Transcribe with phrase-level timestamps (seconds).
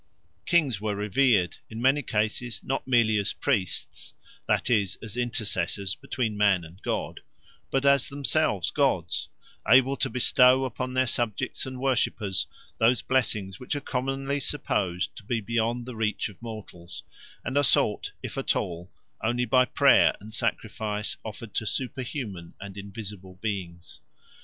[0.47, 4.15] Kings were revered, in many cases not merely as priests,
[4.47, 7.19] that is, as intercessors between man and god,
[7.69, 9.29] but as themselves gods,
[9.67, 12.47] able to bestow upon their subjects and worshippers
[12.79, 17.03] those blessings which are commonly supposed to be beyond the reach of mortals,
[17.45, 18.91] and are sought, if at all,
[19.23, 24.01] only by prayer and sacrifice offered to superhuman and invisible beings.